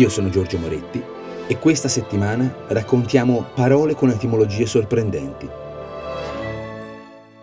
Io 0.00 0.08
sono 0.08 0.30
Giorgio 0.30 0.56
Moretti 0.56 0.98
e 1.46 1.58
questa 1.58 1.86
settimana 1.86 2.64
raccontiamo 2.68 3.44
parole 3.54 3.94
con 3.94 4.08
etimologie 4.08 4.64
sorprendenti. 4.64 5.46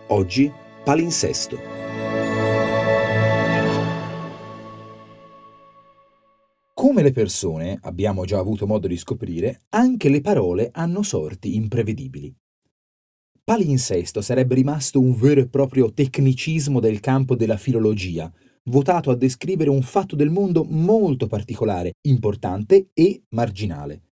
Oggi 0.08 0.52
palinsesto. 0.82 1.56
Come 6.74 7.02
le 7.02 7.12
persone, 7.12 7.78
abbiamo 7.80 8.24
già 8.24 8.40
avuto 8.40 8.66
modo 8.66 8.88
di 8.88 8.96
scoprire, 8.96 9.60
anche 9.68 10.08
le 10.08 10.20
parole 10.20 10.70
hanno 10.72 11.04
sorti 11.04 11.54
imprevedibili. 11.54 12.34
Palinsesto 13.44 14.20
sarebbe 14.20 14.56
rimasto 14.56 14.98
un 14.98 15.14
vero 15.14 15.42
e 15.42 15.48
proprio 15.48 15.92
tecnicismo 15.92 16.80
del 16.80 16.98
campo 16.98 17.36
della 17.36 17.56
filologia, 17.56 18.28
votato 18.68 19.10
a 19.10 19.16
descrivere 19.16 19.70
un 19.70 19.82
fatto 19.82 20.14
del 20.14 20.30
mondo 20.30 20.64
molto 20.64 21.26
particolare, 21.26 21.94
importante 22.02 22.90
e 22.92 23.22
marginale. 23.30 24.02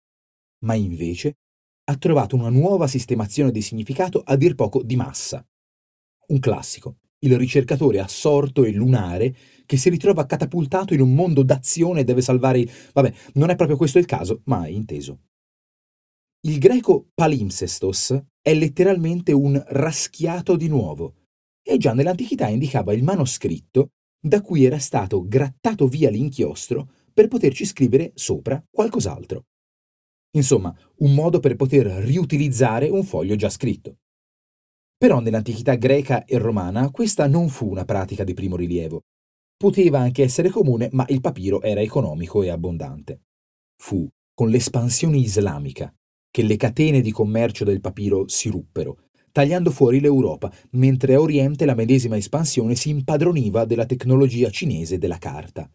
Ma 0.65 0.73
invece 0.73 1.37
ha 1.85 1.95
trovato 1.95 2.35
una 2.35 2.49
nuova 2.49 2.87
sistemazione 2.87 3.51
di 3.51 3.61
significato 3.61 4.21
a 4.23 4.35
dir 4.35 4.55
poco 4.55 4.83
di 4.83 4.95
massa. 4.95 5.45
Un 6.27 6.39
classico, 6.39 6.97
il 7.19 7.37
ricercatore 7.37 7.99
assorto 7.99 8.65
e 8.65 8.73
lunare 8.73 9.35
che 9.65 9.77
si 9.77 9.89
ritrova 9.89 10.25
catapultato 10.25 10.93
in 10.93 11.01
un 11.01 11.13
mondo 11.13 11.43
d'azione 11.43 12.01
e 12.01 12.03
deve 12.03 12.21
salvare. 12.21 12.67
Vabbè, 12.93 13.13
non 13.33 13.49
è 13.49 13.55
proprio 13.55 13.77
questo 13.77 13.99
il 13.99 14.05
caso, 14.05 14.41
ma 14.45 14.65
è 14.65 14.69
inteso. 14.69 15.21
Il 16.41 16.59
greco 16.59 17.09
palimpsestos 17.13 18.17
è 18.41 18.53
letteralmente 18.53 19.31
un 19.31 19.61
raschiato 19.67 20.55
di 20.55 20.67
nuovo 20.67 21.15
e 21.61 21.77
già 21.77 21.93
nell'antichità 21.93 22.47
indicava 22.47 22.93
il 22.93 23.03
manoscritto 23.03 23.91
da 24.19 24.41
cui 24.41 24.65
era 24.65 24.79
stato 24.79 25.25
grattato 25.27 25.87
via 25.87 26.09
l'inchiostro 26.09 26.89
per 27.13 27.27
poterci 27.27 27.65
scrivere 27.65 28.11
sopra 28.15 28.63
qualcos'altro. 28.69 29.45
Insomma, 30.31 30.75
un 30.97 31.13
modo 31.13 31.39
per 31.39 31.55
poter 31.55 31.85
riutilizzare 31.85 32.89
un 32.89 33.03
foglio 33.03 33.35
già 33.35 33.49
scritto. 33.49 33.97
Però 34.97 35.19
nell'antichità 35.19 35.75
greca 35.75 36.25
e 36.25 36.37
romana 36.37 36.89
questa 36.91 37.27
non 37.27 37.49
fu 37.49 37.69
una 37.69 37.85
pratica 37.85 38.23
di 38.23 38.33
primo 38.33 38.55
rilievo. 38.55 39.01
Poteva 39.55 39.99
anche 39.99 40.23
essere 40.23 40.49
comune, 40.49 40.89
ma 40.91 41.05
il 41.09 41.21
papiro 41.21 41.61
era 41.61 41.81
economico 41.81 42.43
e 42.43 42.49
abbondante. 42.49 43.21
Fu 43.77 44.07
con 44.33 44.49
l'espansione 44.49 45.17
islamica 45.17 45.91
che 46.29 46.43
le 46.43 46.57
catene 46.57 47.01
di 47.01 47.11
commercio 47.11 47.63
del 47.63 47.81
papiro 47.81 48.27
si 48.27 48.49
ruppero 48.49 49.06
tagliando 49.31 49.71
fuori 49.71 49.99
l'Europa, 49.99 50.51
mentre 50.71 51.15
a 51.15 51.21
Oriente 51.21 51.65
la 51.65 51.75
medesima 51.75 52.17
espansione 52.17 52.75
si 52.75 52.89
impadroniva 52.89 53.65
della 53.65 53.85
tecnologia 53.85 54.49
cinese 54.49 54.97
della 54.97 55.17
carta. 55.17 55.69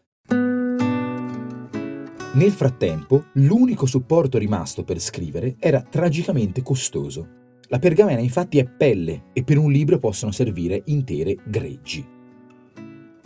Nel 2.34 2.50
frattempo, 2.50 3.26
l'unico 3.34 3.84
supporto 3.84 4.38
rimasto 4.38 4.84
per 4.84 4.98
scrivere 4.98 5.56
era 5.58 5.82
tragicamente 5.82 6.62
costoso. 6.62 7.40
La 7.68 7.78
pergamena 7.78 8.20
infatti 8.20 8.58
è 8.58 8.64
pelle 8.64 9.24
e 9.34 9.44
per 9.44 9.58
un 9.58 9.70
libro 9.70 9.98
possono 9.98 10.32
servire 10.32 10.82
intere 10.86 11.36
greggi. 11.46 12.20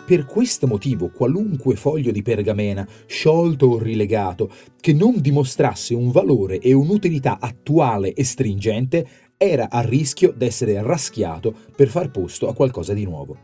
Per 0.07 0.25
questo 0.25 0.69
motivo 0.69 1.11
qualunque 1.11 1.75
foglio 1.75 2.13
di 2.13 2.23
pergamena, 2.23 2.87
sciolto 3.07 3.67
o 3.67 3.79
rilegato, 3.79 4.51
che 4.81 4.93
non 4.93 5.21
dimostrasse 5.21 5.95
un 5.95 6.13
valore 6.13 6.61
e 6.61 6.73
un'utilità 6.73 7.39
attuale 7.41 8.13
e 8.13 8.23
stringente, 8.23 9.07
era 9.39 9.69
a 9.71 9.81
rischio 9.81 10.33
d'essere 10.35 10.83
raschiato 10.83 11.55
per 11.75 11.89
far 11.89 12.11
posto 12.11 12.49
a 12.49 12.55
qualcosa 12.55 12.95
di 12.95 13.05
nuovo. 13.05 13.37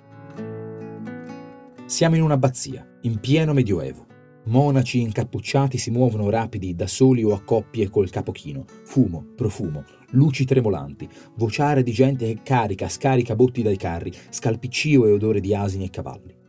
Siamo 1.84 2.16
in 2.16 2.22
un'abbazia, 2.22 2.98
in 3.02 3.20
pieno 3.20 3.52
medioevo. 3.52 4.06
Monaci 4.44 5.00
incappucciati 5.00 5.78
si 5.78 5.90
muovono 5.90 6.30
rapidi 6.30 6.74
da 6.74 6.86
soli 6.86 7.22
o 7.22 7.32
a 7.34 7.42
coppie 7.42 7.90
col 7.90 8.10
capo 8.10 8.32
chino, 8.32 8.64
fumo, 8.84 9.24
profumo, 9.36 9.84
luci 10.12 10.44
tremolanti, 10.44 11.08
vociare 11.36 11.82
di 11.82 11.92
gente 11.92 12.26
che 12.26 12.40
carica, 12.42 12.88
scarica 12.88 13.36
botti 13.36 13.62
dai 13.62 13.76
carri, 13.76 14.12
scalpiccio 14.30 15.06
e 15.06 15.12
odore 15.12 15.40
di 15.40 15.54
asini 15.54 15.84
e 15.84 15.90
cavalli. 15.90 16.41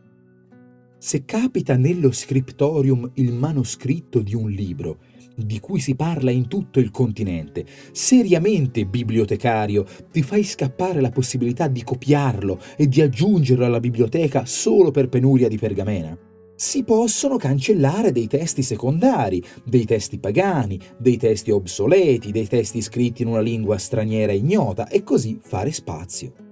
Se 1.06 1.26
capita 1.26 1.76
nello 1.76 2.10
scriptorium 2.12 3.10
il 3.16 3.34
manoscritto 3.34 4.22
di 4.22 4.34
un 4.34 4.48
libro 4.48 5.00
di 5.36 5.60
cui 5.60 5.78
si 5.78 5.96
parla 5.96 6.30
in 6.30 6.48
tutto 6.48 6.80
il 6.80 6.90
continente, 6.90 7.66
seriamente 7.92 8.86
bibliotecario, 8.86 9.84
ti 10.10 10.22
fai 10.22 10.42
scappare 10.44 11.02
la 11.02 11.10
possibilità 11.10 11.68
di 11.68 11.84
copiarlo 11.84 12.58
e 12.74 12.88
di 12.88 13.02
aggiungerlo 13.02 13.66
alla 13.66 13.80
biblioteca 13.80 14.46
solo 14.46 14.90
per 14.92 15.10
penuria 15.10 15.48
di 15.48 15.58
pergamena? 15.58 16.18
Si 16.54 16.84
possono 16.84 17.36
cancellare 17.36 18.10
dei 18.10 18.26
testi 18.26 18.62
secondari, 18.62 19.44
dei 19.62 19.84
testi 19.84 20.18
pagani, 20.18 20.80
dei 20.96 21.18
testi 21.18 21.50
obsoleti, 21.50 22.32
dei 22.32 22.46
testi 22.46 22.80
scritti 22.80 23.20
in 23.20 23.28
una 23.28 23.40
lingua 23.40 23.76
straniera 23.76 24.32
ignota 24.32 24.88
e 24.88 25.02
così 25.02 25.38
fare 25.38 25.70
spazio. 25.70 26.43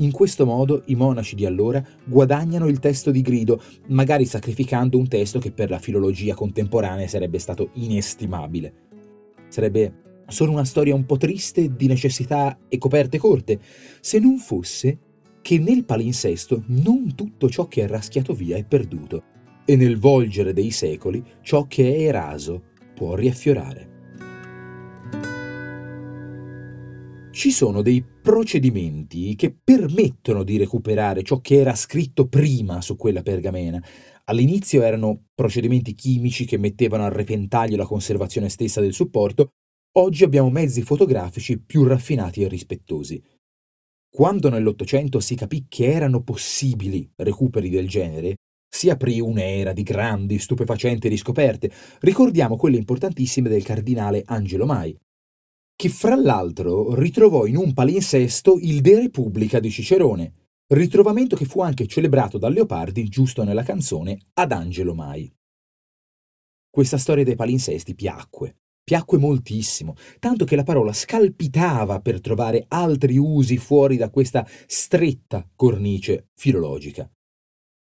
In 0.00 0.12
questo 0.12 0.46
modo 0.46 0.82
i 0.86 0.94
monaci 0.94 1.34
di 1.34 1.44
allora 1.44 1.84
guadagnano 2.04 2.68
il 2.68 2.78
testo 2.78 3.10
di 3.10 3.20
grido, 3.20 3.62
magari 3.88 4.24
sacrificando 4.24 4.96
un 4.96 5.06
testo 5.06 5.38
che 5.38 5.52
per 5.52 5.68
la 5.68 5.78
filologia 5.78 6.34
contemporanea 6.34 7.06
sarebbe 7.06 7.38
stato 7.38 7.68
inestimabile. 7.74 8.72
Sarebbe 9.48 10.22
solo 10.26 10.52
una 10.52 10.64
storia 10.64 10.94
un 10.94 11.04
po' 11.04 11.18
triste 11.18 11.76
di 11.76 11.86
necessità 11.86 12.58
e 12.68 12.78
coperte 12.78 13.18
corte, 13.18 13.60
se 14.00 14.18
non 14.18 14.38
fosse 14.38 14.98
che 15.42 15.58
nel 15.58 15.84
palinsesto 15.84 16.62
non 16.68 17.14
tutto 17.14 17.50
ciò 17.50 17.68
che 17.68 17.84
è 17.84 17.86
raschiato 17.86 18.32
via 18.32 18.56
è 18.56 18.64
perduto, 18.64 19.22
e 19.66 19.76
nel 19.76 19.98
volgere 19.98 20.54
dei 20.54 20.70
secoli 20.70 21.22
ciò 21.42 21.66
che 21.66 21.94
è 21.94 22.00
eraso 22.04 22.62
può 22.94 23.14
riaffiorare. 23.14 23.99
Ci 27.30 27.52
sono 27.52 27.80
dei 27.80 28.02
procedimenti 28.02 29.36
che 29.36 29.54
permettono 29.54 30.42
di 30.42 30.56
recuperare 30.56 31.22
ciò 31.22 31.40
che 31.40 31.60
era 31.60 31.74
scritto 31.74 32.26
prima 32.26 32.80
su 32.80 32.96
quella 32.96 33.22
pergamena. 33.22 33.82
All'inizio 34.24 34.82
erano 34.82 35.26
procedimenti 35.34 35.94
chimici 35.94 36.44
che 36.44 36.58
mettevano 36.58 37.04
a 37.04 37.08
repentaglio 37.08 37.76
la 37.76 37.86
conservazione 37.86 38.48
stessa 38.48 38.80
del 38.80 38.92
supporto, 38.92 39.50
oggi 39.98 40.24
abbiamo 40.24 40.50
mezzi 40.50 40.82
fotografici 40.82 41.60
più 41.60 41.84
raffinati 41.84 42.42
e 42.42 42.48
rispettosi. 42.48 43.22
Quando 44.12 44.48
nell'Ottocento 44.48 45.20
si 45.20 45.36
capì 45.36 45.66
che 45.68 45.92
erano 45.92 46.22
possibili 46.22 47.08
recuperi 47.16 47.70
del 47.70 47.88
genere, 47.88 48.36
si 48.68 48.90
aprì 48.90 49.20
un'era 49.20 49.72
di 49.72 49.82
grandi, 49.82 50.38
stupefacenti 50.38 51.08
riscoperte. 51.08 51.70
Ricordiamo 52.00 52.56
quelle 52.56 52.76
importantissime 52.76 53.48
del 53.48 53.64
cardinale 53.64 54.22
Angelo 54.26 54.66
Mai, 54.66 54.96
che 55.80 55.88
fra 55.88 56.14
l'altro 56.14 56.94
ritrovò 56.94 57.46
in 57.46 57.56
un 57.56 57.72
palinsesto 57.72 58.58
il 58.60 58.82
De 58.82 58.96
Repubblica 58.96 59.60
di 59.60 59.70
Cicerone, 59.70 60.34
ritrovamento 60.74 61.36
che 61.36 61.46
fu 61.46 61.62
anche 61.62 61.86
celebrato 61.86 62.36
da 62.36 62.50
Leopardi 62.50 63.08
giusto 63.08 63.44
nella 63.44 63.62
canzone 63.62 64.18
Ad 64.34 64.52
Angelo 64.52 64.94
Mai. 64.94 65.34
Questa 66.68 66.98
storia 66.98 67.24
dei 67.24 67.34
palinsesti 67.34 67.94
piacque, 67.94 68.58
piacque 68.84 69.16
moltissimo, 69.16 69.94
tanto 70.18 70.44
che 70.44 70.54
la 70.54 70.64
parola 70.64 70.92
scalpitava 70.92 72.02
per 72.02 72.20
trovare 72.20 72.66
altri 72.68 73.16
usi 73.16 73.56
fuori 73.56 73.96
da 73.96 74.10
questa 74.10 74.46
stretta 74.66 75.48
cornice 75.56 76.28
filologica. 76.34 77.10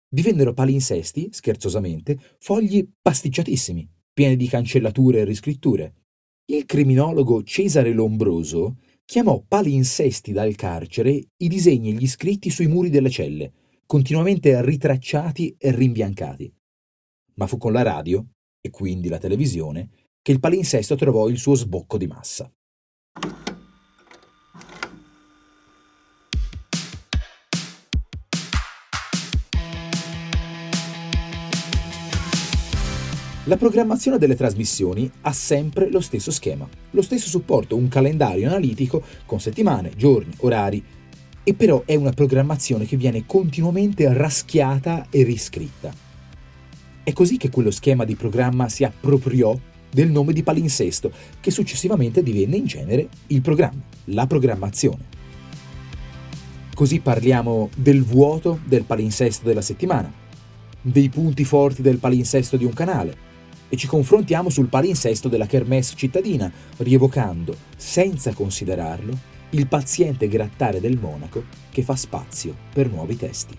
Divennero 0.09 0.53
palinsesti, 0.53 1.31
scherzosamente, 1.33 2.21
fogli 2.39 2.89
pasticciatissimi, 3.03 3.91
pieni 4.13 4.37
di 4.37 4.47
cancellature 4.47 5.19
e 5.19 5.25
riscritture, 5.25 5.95
il 6.57 6.67
criminologo 6.67 7.45
Cesare 7.45 7.93
Lombroso 7.93 8.79
chiamò 9.05 9.41
palinsesti 9.47 10.33
dal 10.33 10.57
carcere 10.57 11.29
i 11.37 11.49
disegni 11.49 11.91
e 11.91 11.93
gli 11.93 12.09
scritti 12.09 12.51
sui 12.51 12.67
muri 12.67 12.91
delle 12.91 13.11
celle, 13.11 13.53
continuamente 13.87 14.61
ritracciati 14.65 15.55
e 15.57 15.71
rimbiancati. 15.71 16.53
Ma 17.35 17.47
fu 17.47 17.57
con 17.57 17.73
la 17.73 17.83
radio, 17.83 18.27
e 18.61 18.71
quindi 18.71 19.09
la 19.09 19.19
televisione, 19.19 19.91
che 20.21 20.33
il 20.33 20.41
palinsesto 20.41 20.97
trovò 20.97 21.29
il 21.29 21.39
suo 21.39 21.55
sbocco 21.55 21.97
di 21.97 22.09
massa. 22.09 22.53
La 33.45 33.57
programmazione 33.57 34.19
delle 34.19 34.37
trasmissioni 34.37 35.11
ha 35.23 35.33
sempre 35.33 35.91
lo 35.91 36.01
stesso 36.01 36.31
schema, 36.31 36.69
lo 36.91 37.01
stesso 37.01 37.27
supporto, 37.27 37.75
un 37.75 37.89
calendario 37.89 38.47
analitico 38.47 39.03
con 39.25 39.41
settimane, 39.41 39.93
giorni, 39.97 40.35
orari, 40.41 40.85
e 41.43 41.55
però 41.55 41.85
è 41.87 41.95
una 41.95 42.13
programmazione 42.13 42.85
che 42.85 42.99
viene 42.99 43.25
continuamente 43.25 44.13
raschiata 44.13 45.07
e 45.09 45.23
riscritta. 45.23 45.91
È 47.03 47.13
così 47.15 47.39
che 47.39 47.49
quello 47.49 47.71
schema 47.71 48.05
di 48.05 48.15
programma 48.15 48.69
si 48.69 48.85
appropriò 48.85 49.59
del 49.91 50.11
nome 50.11 50.35
di 50.35 50.43
palinsesto, 50.43 51.11
che 51.41 51.51
successivamente 51.51 52.23
divenne 52.23 52.57
in 52.57 52.67
genere 52.67 53.09
il 53.29 53.41
programma, 53.41 53.81
la 54.05 54.27
programmazione. 54.27 55.09
Così 56.75 57.01
parliamo 57.01 57.71
del 57.75 58.05
vuoto 58.05 58.61
del 58.67 58.85
palinsesto 58.85 59.47
della 59.47 59.63
settimana, 59.63 60.13
dei 60.83 61.09
punti 61.09 61.45
forti 61.45 61.81
del 61.81 61.97
palinsesto 61.97 62.59
di 62.59 62.67
un 62.67 62.75
canale, 62.75 63.29
e 63.71 63.77
ci 63.77 63.87
confrontiamo 63.87 64.51
sul 64.51 64.67
palinsesto 64.67 65.29
della 65.29 65.47
kermesse 65.47 65.95
cittadina, 65.97 66.53
rievocando, 66.79 67.57
senza 67.77 68.35
considerarlo, 68.35 69.17
il 69.51 69.67
paziente 69.67 70.29
grattare 70.29 70.81
del 70.81 70.99
monaco 70.99 71.45
che 71.71 71.83
fa 71.83 71.97
spazio 71.97 72.55
per 72.73 72.91
nuovi 72.91 73.17
testi. 73.17 73.57